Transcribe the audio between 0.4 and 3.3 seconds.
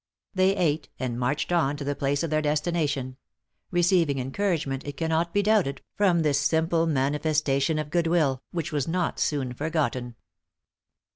ate, and marched on to the place of their destination;